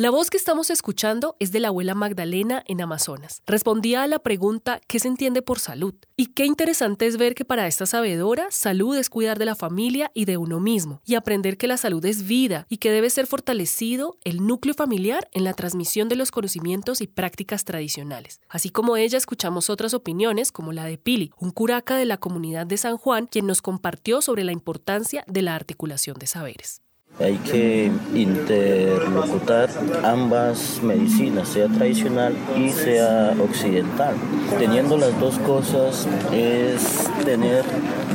la 0.01 0.09
voz 0.09 0.31
que 0.31 0.37
estamos 0.37 0.71
escuchando 0.71 1.35
es 1.37 1.51
de 1.51 1.59
la 1.59 1.67
abuela 1.67 1.93
Magdalena 1.93 2.63
en 2.65 2.81
Amazonas. 2.81 3.43
Respondía 3.45 4.01
a 4.01 4.07
la 4.07 4.17
pregunta 4.17 4.81
¿qué 4.87 4.97
se 4.97 5.07
entiende 5.07 5.43
por 5.43 5.59
salud? 5.59 5.93
Y 6.17 6.33
qué 6.33 6.45
interesante 6.45 7.05
es 7.05 7.17
ver 7.17 7.35
que 7.35 7.45
para 7.45 7.67
esta 7.67 7.85
sabedora, 7.85 8.47
salud 8.49 8.97
es 8.97 9.11
cuidar 9.11 9.37
de 9.37 9.45
la 9.45 9.53
familia 9.53 10.09
y 10.15 10.25
de 10.25 10.37
uno 10.37 10.59
mismo, 10.59 11.03
y 11.05 11.13
aprender 11.13 11.55
que 11.55 11.67
la 11.67 11.77
salud 11.77 12.03
es 12.03 12.25
vida 12.25 12.65
y 12.67 12.77
que 12.77 12.89
debe 12.89 13.11
ser 13.11 13.27
fortalecido 13.27 14.17
el 14.23 14.43
núcleo 14.43 14.73
familiar 14.73 15.29
en 15.33 15.43
la 15.43 15.53
transmisión 15.53 16.09
de 16.09 16.15
los 16.15 16.31
conocimientos 16.31 16.99
y 17.01 17.05
prácticas 17.05 17.63
tradicionales. 17.63 18.39
Así 18.49 18.71
como 18.71 18.97
ella, 18.97 19.19
escuchamos 19.19 19.69
otras 19.69 19.93
opiniones, 19.93 20.51
como 20.51 20.73
la 20.73 20.85
de 20.85 20.97
Pili, 20.97 21.29
un 21.37 21.51
curaca 21.51 21.95
de 21.95 22.05
la 22.05 22.17
comunidad 22.17 22.65
de 22.65 22.77
San 22.77 22.97
Juan, 22.97 23.27
quien 23.27 23.45
nos 23.45 23.61
compartió 23.61 24.23
sobre 24.23 24.45
la 24.45 24.51
importancia 24.51 25.23
de 25.27 25.43
la 25.43 25.53
articulación 25.53 26.17
de 26.17 26.25
saberes. 26.25 26.81
Hay 27.19 27.37
que 27.37 27.91
interlocutar 28.15 29.69
ambas 30.03 30.81
medicinas, 30.81 31.49
sea 31.49 31.67
tradicional 31.67 32.35
y 32.57 32.69
sea 32.69 33.35
occidental. 33.39 34.15
Teniendo 34.57 34.97
las 34.97 35.19
dos 35.19 35.37
cosas 35.39 36.07
es 36.33 37.09
tener 37.23 37.63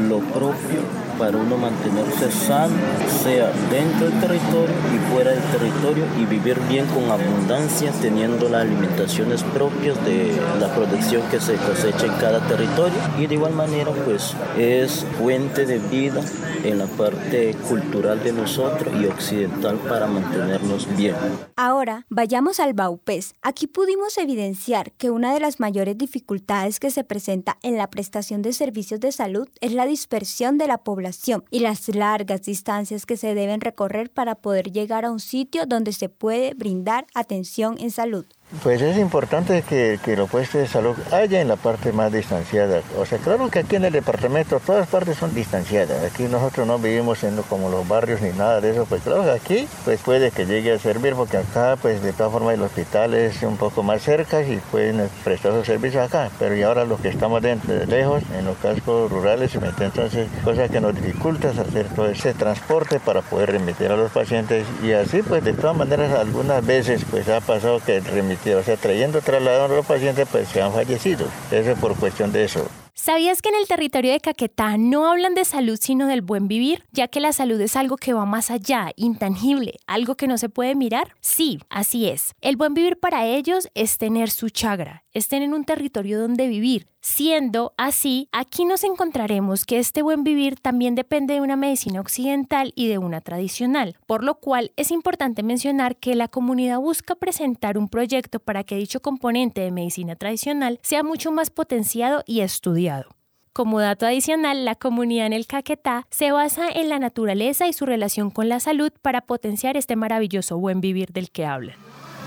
lo 0.08 0.18
propio 0.18 1.05
para 1.18 1.36
uno 1.36 1.56
mantenerse 1.56 2.30
sano, 2.30 2.74
sea 3.22 3.50
dentro 3.70 4.08
del 4.08 4.20
territorio 4.20 4.74
y 4.94 5.12
fuera 5.12 5.30
del 5.30 5.42
territorio 5.44 6.04
y 6.18 6.26
vivir 6.26 6.58
bien 6.68 6.86
con 6.86 7.10
abundancia, 7.10 7.90
teniendo 8.00 8.48
las 8.48 8.62
alimentaciones 8.62 9.42
propias 9.42 10.02
de 10.04 10.36
la 10.60 10.74
producción 10.74 11.22
que 11.30 11.40
se 11.40 11.54
cosecha 11.56 12.06
en 12.06 12.14
cada 12.14 12.46
territorio 12.46 12.98
y 13.18 13.26
de 13.26 13.34
igual 13.34 13.54
manera 13.54 13.92
pues 14.04 14.34
es 14.58 15.06
fuente 15.18 15.64
de 15.66 15.78
vida 15.78 16.22
en 16.64 16.78
la 16.78 16.86
parte 16.86 17.54
cultural 17.68 18.22
de 18.22 18.32
nosotros 18.32 18.92
y 19.00 19.06
occidental 19.06 19.76
para 19.88 20.06
mantenernos 20.06 20.86
bien. 20.96 21.14
Ahora 21.56 22.04
vayamos 22.08 22.60
al 22.60 22.74
Baupés. 22.74 23.34
Aquí 23.42 23.66
pudimos 23.66 24.18
evidenciar 24.18 24.92
que 24.92 25.10
una 25.10 25.32
de 25.32 25.40
las 25.40 25.60
mayores 25.60 25.96
dificultades 25.96 26.80
que 26.80 26.90
se 26.90 27.04
presenta 27.04 27.58
en 27.62 27.76
la 27.76 27.88
prestación 27.88 28.42
de 28.42 28.52
servicios 28.52 29.00
de 29.00 29.12
salud 29.12 29.48
es 29.60 29.72
la 29.72 29.86
dispersión 29.86 30.58
de 30.58 30.66
la 30.66 30.78
población 30.78 31.05
y 31.50 31.60
las 31.60 31.88
largas 31.88 32.42
distancias 32.42 33.06
que 33.06 33.16
se 33.16 33.34
deben 33.34 33.60
recorrer 33.60 34.10
para 34.10 34.34
poder 34.34 34.72
llegar 34.72 35.04
a 35.04 35.10
un 35.10 35.20
sitio 35.20 35.66
donde 35.66 35.92
se 35.92 36.08
puede 36.08 36.54
brindar 36.54 37.06
atención 37.14 37.76
en 37.78 37.90
salud. 37.90 38.26
Pues 38.62 38.80
es 38.80 38.96
importante 38.96 39.62
que, 39.62 39.98
que 40.04 40.16
los 40.16 40.30
puestos 40.30 40.60
de 40.60 40.68
salud 40.68 40.94
haya 41.10 41.40
en 41.40 41.48
la 41.48 41.56
parte 41.56 41.90
más 41.90 42.12
distanciada. 42.12 42.80
O 42.96 43.04
sea, 43.04 43.18
claro 43.18 43.50
que 43.50 43.58
aquí 43.58 43.74
en 43.74 43.86
el 43.86 43.92
departamento 43.92 44.60
todas 44.60 44.86
partes 44.86 45.18
son 45.18 45.34
distanciadas. 45.34 46.04
Aquí 46.04 46.22
nosotros 46.24 46.64
no 46.64 46.78
vivimos 46.78 47.24
en 47.24 47.42
como 47.42 47.68
los 47.70 47.88
barrios 47.88 48.20
ni 48.20 48.30
nada 48.30 48.60
de 48.60 48.70
eso. 48.70 48.86
Pues 48.86 49.02
claro 49.02 49.24
que 49.24 49.30
aquí 49.32 49.68
pues 49.84 50.00
puede 50.00 50.30
que 50.30 50.46
llegue 50.46 50.72
a 50.72 50.78
servir 50.78 51.14
porque 51.14 51.38
acá 51.38 51.76
pues 51.82 52.00
de 52.02 52.12
todas 52.12 52.30
formas 52.30 52.54
el 52.54 52.62
hospital 52.62 53.14
es 53.14 53.42
un 53.42 53.56
poco 53.56 53.82
más 53.82 54.02
cerca 54.02 54.40
y 54.42 54.58
pueden 54.70 55.10
prestar 55.24 55.52
sus 55.52 55.66
servicios 55.66 56.04
acá. 56.04 56.30
Pero 56.38 56.56
y 56.56 56.62
ahora 56.62 56.84
los 56.84 57.00
que 57.00 57.08
estamos 57.08 57.42
dentro, 57.42 57.74
lejos, 57.86 58.22
en 58.38 58.44
los 58.44 58.56
cascos 58.58 59.10
rurales, 59.10 59.56
entonces 59.56 60.28
cosas 60.44 60.70
que 60.70 60.80
nos 60.80 60.94
dificultan 60.94 61.58
hacer 61.58 61.88
todo 61.96 62.06
ese 62.06 62.32
transporte 62.32 63.00
para 63.00 63.22
poder 63.22 63.50
remitir 63.50 63.90
a 63.90 63.96
los 63.96 64.12
pacientes. 64.12 64.64
Y 64.84 64.92
así 64.92 65.22
pues 65.22 65.42
de 65.42 65.52
todas 65.52 65.76
maneras 65.76 66.12
algunas 66.12 66.64
veces 66.64 67.04
pues 67.10 67.28
ha 67.28 67.40
pasado 67.40 67.80
que 67.84 67.98
remitir 67.98 68.35
o 68.54 68.62
sea, 68.62 68.76
trayendo, 68.76 69.20
trasladando 69.20 69.74
a 69.74 69.76
los 69.78 69.86
pacientes, 69.86 70.28
pues 70.30 70.48
se 70.48 70.62
han 70.62 70.72
fallecido. 70.72 71.26
Eso 71.50 71.70
es 71.70 71.78
por 71.78 71.96
cuestión 71.96 72.32
de 72.32 72.44
eso. 72.44 72.66
¿Sabías 72.98 73.42
que 73.42 73.50
en 73.50 73.56
el 73.56 73.68
territorio 73.68 74.10
de 74.10 74.20
Caquetá 74.20 74.78
no 74.78 75.10
hablan 75.10 75.34
de 75.34 75.44
salud 75.44 75.78
sino 75.80 76.06
del 76.06 76.22
buen 76.22 76.48
vivir? 76.48 76.82
Ya 76.92 77.08
que 77.08 77.20
la 77.20 77.34
salud 77.34 77.60
es 77.60 77.76
algo 77.76 77.96
que 77.96 78.14
va 78.14 78.24
más 78.24 78.50
allá, 78.50 78.90
intangible, 78.96 79.74
algo 79.86 80.16
que 80.16 80.26
no 80.26 80.38
se 80.38 80.48
puede 80.48 80.74
mirar. 80.74 81.14
Sí, 81.20 81.60
así 81.68 82.08
es. 82.08 82.34
El 82.40 82.56
buen 82.56 82.72
vivir 82.72 82.98
para 82.98 83.26
ellos 83.26 83.68
es 83.74 83.98
tener 83.98 84.30
su 84.30 84.48
chagra, 84.48 85.04
es 85.12 85.28
tener 85.28 85.52
un 85.52 85.64
territorio 85.64 86.18
donde 86.18 86.48
vivir. 86.48 86.88
Siendo 87.08 87.72
así, 87.76 88.28
aquí 88.32 88.64
nos 88.64 88.82
encontraremos 88.82 89.64
que 89.64 89.78
este 89.78 90.02
buen 90.02 90.24
vivir 90.24 90.58
también 90.58 90.96
depende 90.96 91.34
de 91.34 91.40
una 91.40 91.54
medicina 91.54 92.00
occidental 92.00 92.72
y 92.74 92.88
de 92.88 92.98
una 92.98 93.20
tradicional, 93.20 93.96
por 94.08 94.24
lo 94.24 94.40
cual 94.40 94.72
es 94.74 94.90
importante 94.90 95.44
mencionar 95.44 95.94
que 95.98 96.16
la 96.16 96.26
comunidad 96.26 96.80
busca 96.80 97.14
presentar 97.14 97.78
un 97.78 97.88
proyecto 97.88 98.40
para 98.40 98.64
que 98.64 98.74
dicho 98.74 99.00
componente 99.00 99.60
de 99.60 99.70
medicina 99.70 100.16
tradicional 100.16 100.80
sea 100.82 101.04
mucho 101.04 101.30
más 101.30 101.50
potenciado 101.50 102.24
y 102.26 102.40
estudiado 102.40 103.06
como 103.52 103.80
dato 103.80 104.04
adicional, 104.04 104.64
la 104.64 104.74
comunidad 104.74 105.26
en 105.26 105.32
el 105.32 105.46
Caquetá 105.46 106.06
se 106.10 106.32
basa 106.32 106.68
en 106.68 106.88
la 106.90 106.98
naturaleza 106.98 107.68
y 107.68 107.72
su 107.72 107.86
relación 107.86 108.30
con 108.30 108.48
la 108.50 108.60
salud 108.60 108.90
para 109.00 109.22
potenciar 109.22 109.76
este 109.78 109.96
maravilloso 109.96 110.58
buen 110.58 110.82
vivir 110.82 111.12
del 111.12 111.30
que 111.30 111.46
hablan. 111.46 111.76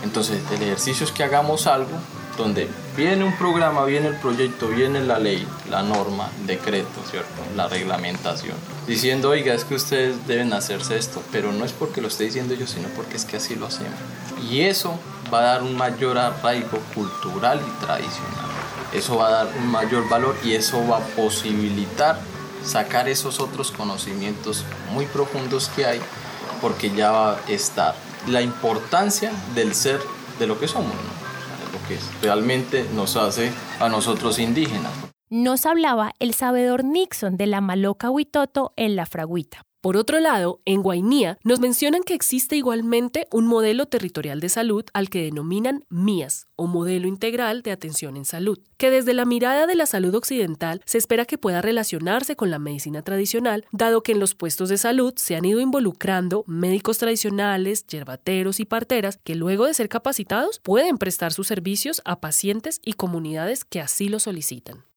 Entonces, 0.04 0.42
el 0.52 0.64
ejercicio 0.64 1.06
es 1.06 1.12
que 1.12 1.24
hagamos 1.24 1.68
algo 1.68 1.92
donde 2.40 2.68
viene 2.98 3.24
un 3.24 3.38
programa, 3.38 3.86
viene 3.86 4.08
el 4.08 4.16
proyecto, 4.16 4.68
viene 4.68 5.02
la 5.02 5.20
ley, 5.20 5.48
la 5.70 5.84
norma, 5.84 6.30
decreto, 6.48 7.02
¿cierto? 7.10 7.30
La 7.56 7.68
reglamentación. 7.68 8.56
Diciendo, 8.88 9.30
oiga, 9.30 9.54
es 9.54 9.66
que 9.66 9.76
ustedes 9.76 10.26
deben 10.26 10.54
hacerse 10.54 10.98
esto, 10.98 11.22
pero 11.32 11.52
no 11.52 11.66
es 11.66 11.74
porque 11.74 12.02
lo 12.02 12.08
esté 12.08 12.24
diciendo 12.24 12.56
yo, 12.56 12.66
sino 12.66 12.88
porque 12.90 13.18
es 13.18 13.26
que 13.26 13.38
así 13.38 13.56
lo 13.56 13.68
hacemos. 13.68 13.94
Y 14.50 14.62
eso 14.62 15.00
va 15.32 15.40
a 15.40 15.44
dar 15.44 15.62
un 15.62 15.78
mayor 15.78 16.18
arraigo 16.18 16.80
cultural 16.96 17.62
y 17.62 17.86
tradicional 17.86 18.50
eso 18.94 19.18
va 19.18 19.28
a 19.28 19.32
dar 19.32 19.48
un 19.58 19.68
mayor 19.68 20.08
valor 20.10 20.36
y 20.44 20.54
eso 20.54 20.86
va 20.88 20.98
a 20.98 21.02
posibilitar 21.02 22.20
sacar 22.64 23.08
esos 23.08 23.40
otros 23.40 23.72
conocimientos 23.72 24.66
muy 24.92 25.06
profundos 25.06 25.70
que 25.76 25.86
hay 25.86 26.02
porque 26.62 26.90
ya 26.90 27.12
va 27.12 27.36
a 27.36 27.40
estar 27.48 27.96
la 28.28 28.42
importancia 28.42 29.32
del 29.56 29.74
ser 29.76 30.02
de 30.40 30.48
lo 30.48 30.60
que 30.60 30.68
somos, 30.68 30.94
¿no? 30.94 31.29
Que 31.90 31.98
realmente 32.22 32.86
nos 32.96 33.18
hace 33.18 33.52
a 33.80 33.90
nosotros 33.90 34.40
indígenas. 34.40 34.94
Nos 35.30 35.66
hablaba 35.66 36.14
el 36.20 36.34
sabedor 36.34 36.84
Nixon 36.86 37.36
de 37.36 37.48
la 37.48 37.62
Maloca 37.62 38.10
Huitoto 38.10 38.74
en 38.78 38.96
la 38.96 39.06
Fragüita. 39.06 39.66
Por 39.82 39.96
otro 39.96 40.20
lado, 40.20 40.60
en 40.66 40.82
Guainía 40.82 41.38
nos 41.46 41.62
mencionan 41.62 42.04
que 42.04 42.14
existe 42.14 42.58
igualmente 42.58 43.28
un 43.32 43.48
modelo 43.48 43.86
territorial 43.86 44.42
de 44.42 44.50
salud 44.50 44.84
al 44.94 45.10
que 45.10 45.24
denominan 45.24 45.86
MIAS, 45.88 46.48
o 46.58 46.68
Modelo 46.68 47.08
Integral 47.08 47.62
de 47.62 47.72
Atención 47.72 48.18
en 48.18 48.26
Salud, 48.26 48.60
que 48.76 48.90
desde 48.90 49.14
la 49.14 49.24
mirada 49.24 49.68
de 49.68 49.76
la 49.76 49.86
salud 49.86 50.14
occidental 50.16 50.82
se 50.86 50.98
espera 50.98 51.24
que 51.24 51.38
pueda 51.38 51.62
relacionarse 51.62 52.36
con 52.36 52.52
la 52.52 52.60
medicina 52.60 53.04
tradicional, 53.04 53.66
dado 53.72 54.04
que 54.04 54.12
en 54.12 54.20
los 54.20 54.36
puestos 54.36 54.68
de 54.68 54.78
salud 54.78 55.14
se 55.16 55.38
han 55.38 55.46
ido 55.46 55.62
involucrando 55.62 56.44
médicos 56.46 56.98
tradicionales, 56.98 57.88
yerbateros 57.88 58.60
y 58.60 58.66
parteras 58.66 59.18
que 59.24 59.36
luego 59.36 59.66
de 59.66 59.74
ser 59.74 59.88
capacitados 59.88 60.60
pueden 60.62 60.98
prestar 60.98 61.32
sus 61.32 61.48
servicios 61.48 62.02
a 62.04 62.20
pacientes 62.20 62.82
y 62.84 62.94
comunidades 62.94 63.64
que 63.64 63.80
así 63.80 64.10
lo 64.10 64.20
solicitan. 64.20 64.89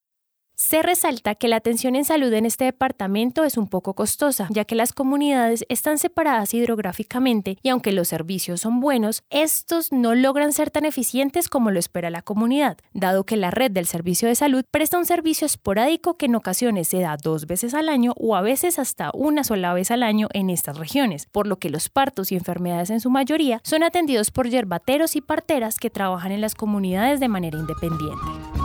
Se 0.64 0.80
resalta 0.80 1.34
que 1.34 1.48
la 1.48 1.56
atención 1.56 1.96
en 1.96 2.04
salud 2.04 2.32
en 2.32 2.46
este 2.46 2.64
departamento 2.64 3.42
es 3.42 3.56
un 3.58 3.66
poco 3.66 3.94
costosa, 3.94 4.46
ya 4.48 4.64
que 4.64 4.76
las 4.76 4.92
comunidades 4.92 5.64
están 5.68 5.98
separadas 5.98 6.54
hidrográficamente 6.54 7.58
y 7.62 7.68
aunque 7.70 7.90
los 7.90 8.06
servicios 8.06 8.60
son 8.60 8.78
buenos, 8.78 9.24
estos 9.28 9.90
no 9.90 10.14
logran 10.14 10.52
ser 10.52 10.70
tan 10.70 10.84
eficientes 10.84 11.48
como 11.48 11.72
lo 11.72 11.80
espera 11.80 12.10
la 12.10 12.22
comunidad, 12.22 12.78
dado 12.94 13.24
que 13.24 13.36
la 13.36 13.50
red 13.50 13.72
del 13.72 13.86
servicio 13.86 14.28
de 14.28 14.36
salud 14.36 14.64
presta 14.70 14.98
un 14.98 15.04
servicio 15.04 15.46
esporádico 15.46 16.16
que 16.16 16.26
en 16.26 16.36
ocasiones 16.36 16.86
se 16.86 17.00
da 17.00 17.16
dos 17.20 17.46
veces 17.48 17.74
al 17.74 17.88
año 17.88 18.14
o 18.16 18.36
a 18.36 18.40
veces 18.40 18.78
hasta 18.78 19.10
una 19.14 19.42
sola 19.42 19.74
vez 19.74 19.90
al 19.90 20.04
año 20.04 20.28
en 20.32 20.48
estas 20.48 20.78
regiones, 20.78 21.26
por 21.26 21.48
lo 21.48 21.56
que 21.56 21.70
los 21.70 21.88
partos 21.88 22.30
y 22.30 22.36
enfermedades 22.36 22.90
en 22.90 23.00
su 23.00 23.10
mayoría 23.10 23.60
son 23.64 23.82
atendidos 23.82 24.30
por 24.30 24.48
yerbateros 24.48 25.16
y 25.16 25.22
parteras 25.22 25.80
que 25.80 25.90
trabajan 25.90 26.30
en 26.30 26.40
las 26.40 26.54
comunidades 26.54 27.18
de 27.18 27.28
manera 27.28 27.58
independiente. 27.58 28.61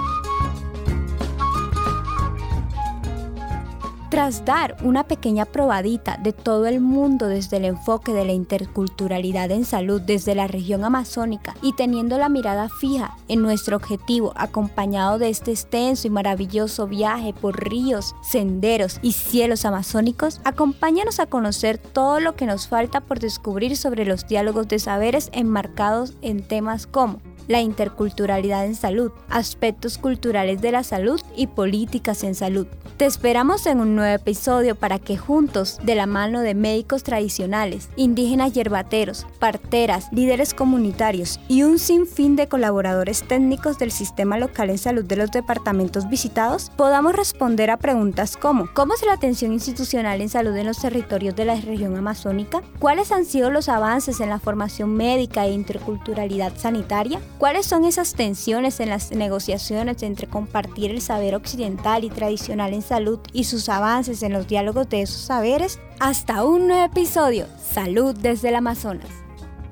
Tras 4.17 4.43
dar 4.45 4.75
una 4.81 5.03
pequeña 5.03 5.45
probadita 5.45 6.17
de 6.17 6.33
todo 6.33 6.65
el 6.65 6.81
mundo 6.81 7.27
desde 7.27 7.57
el 7.57 7.65
enfoque 7.65 8.13
de 8.13 8.25
la 8.25 8.31
interculturalidad 8.31 9.51
en 9.51 9.63
salud 9.63 10.01
desde 10.01 10.33
la 10.33 10.47
región 10.47 10.83
amazónica 10.83 11.55
y 11.61 11.73
teniendo 11.73 12.17
la 12.17 12.27
mirada 12.27 12.67
fija 12.67 13.15
en 13.27 13.43
nuestro 13.43 13.75
objetivo 13.75 14.33
acompañado 14.35 15.19
de 15.19 15.29
este 15.29 15.51
extenso 15.51 16.07
y 16.07 16.09
maravilloso 16.09 16.87
viaje 16.87 17.31
por 17.31 17.69
ríos, 17.69 18.15
senderos 18.23 18.97
y 19.03 19.11
cielos 19.11 19.65
amazónicos, 19.65 20.41
acompáñanos 20.45 21.19
a 21.19 21.27
conocer 21.27 21.77
todo 21.77 22.19
lo 22.19 22.35
que 22.35 22.47
nos 22.47 22.67
falta 22.67 23.01
por 23.01 23.19
descubrir 23.19 23.77
sobre 23.77 24.03
los 24.03 24.27
diálogos 24.27 24.67
de 24.67 24.79
saberes 24.79 25.29
enmarcados 25.31 26.15
en 26.23 26.41
temas 26.41 26.87
como 26.87 27.19
la 27.47 27.61
interculturalidad 27.61 28.65
en 28.65 28.75
salud, 28.75 29.11
aspectos 29.29 29.97
culturales 29.97 30.61
de 30.61 30.71
la 30.71 30.83
salud 30.83 31.21
y 31.35 31.47
políticas 31.47 32.23
en 32.23 32.35
salud. 32.35 32.67
Te 32.97 33.05
esperamos 33.05 33.67
en 33.67 33.79
un 33.79 33.95
nuevo 33.95 34.15
episodio 34.15 34.75
para 34.75 34.97
que 34.97 35.17
juntos, 35.17 35.79
de 35.83 35.93
la 35.95 36.07
mano 36.07 36.41
de 36.41 36.55
médicos 36.55 37.03
tradicionales, 37.03 37.89
indígenas 37.95 38.53
yerbateros, 38.53 39.27
parteras, 39.39 40.07
líderes 40.11 40.53
comunitarios 40.53 41.39
y 41.47 41.63
un 41.63 41.77
sinfín 41.77 42.35
de 42.35 42.47
colaboradores 42.47 43.23
técnicos 43.23 43.77
del 43.77 43.91
sistema 43.91 44.39
local 44.39 44.71
en 44.71 44.77
salud 44.79 45.05
de 45.05 45.15
los 45.15 45.31
departamentos 45.31 46.09
visitados, 46.09 46.71
podamos 46.75 47.15
responder 47.15 47.69
a 47.69 47.77
preguntas 47.77 48.35
como 48.35 48.67
¿Cómo 48.73 48.93
es 48.93 49.05
la 49.05 49.13
atención 49.13 49.53
institucional 49.53 50.21
en 50.21 50.29
salud 50.29 50.55
en 50.55 50.65
los 50.65 50.79
territorios 50.79 51.35
de 51.35 51.45
la 51.45 51.55
región 51.55 51.95
amazónica? 51.95 52.61
¿Cuáles 52.79 53.11
han 53.11 53.25
sido 53.25 53.51
los 53.51 53.69
avances 53.69 54.19
en 54.19 54.29
la 54.29 54.39
formación 54.39 54.93
médica 54.93 55.45
e 55.45 55.51
interculturalidad 55.51 56.53
sanitaria? 56.57 57.19
¿Cuáles 57.37 57.67
son 57.67 57.85
esas 57.85 58.15
tensiones 58.15 58.79
en 58.79 58.89
las 58.89 59.11
negociaciones 59.11 60.01
entre 60.01 60.25
compartir 60.25 60.89
el 60.89 61.01
saber 61.01 61.35
occidental 61.35 62.03
y 62.03 62.09
tradicional 62.09 62.73
en 62.73 62.81
salud 62.81 63.19
y 63.31 63.43
sus 63.43 63.69
avances 63.69 64.23
en 64.23 64.33
los 64.33 64.47
diálogos 64.47 64.89
de 64.89 65.03
esos 65.03 65.21
saberes? 65.21 65.79
Hasta 65.99 66.43
un 66.43 66.67
nuevo 66.67 66.83
episodio, 66.85 67.45
Salud 67.59 68.15
desde 68.15 68.49
el 68.49 68.55
Amazonas. 68.55 69.09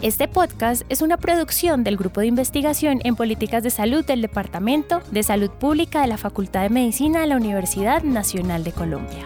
Este 0.03 0.27
podcast 0.27 0.84
es 0.89 1.01
una 1.01 1.17
producción 1.17 1.84
del 1.84 1.98
Grupo 1.98 2.22
de 2.22 2.27
Investigación 2.27 3.00
en 3.03 3.15
Políticas 3.15 3.63
de 3.63 3.72
Salud 3.72 4.05
del 4.05 4.22
Departamento 4.22 5.01
de 5.10 5.24
Salud 5.24 5.50
Pública 5.50 6.01
de 6.01 6.07
la 6.07 6.17
Facultad 6.17 6.62
de 6.62 6.69
Medicina 6.69 7.22
de 7.22 7.27
la 7.27 7.38
Universidad 7.38 8.03
Nacional 8.03 8.63
de 8.63 8.74
Colombia. 8.74 9.25